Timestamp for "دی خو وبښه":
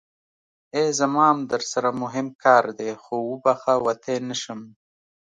2.77-3.73